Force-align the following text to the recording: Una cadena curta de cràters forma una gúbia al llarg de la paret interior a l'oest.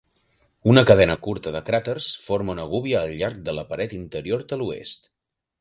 Una 0.71 0.83
cadena 0.91 1.15
curta 1.27 1.53
de 1.57 1.61
cràters 1.67 2.09
forma 2.29 2.53
una 2.57 2.67
gúbia 2.73 2.99
al 3.05 3.13
llarg 3.21 3.47
de 3.51 3.57
la 3.59 3.67
paret 3.75 3.97
interior 4.03 4.49
a 4.57 4.61
l'oest. 4.65 5.11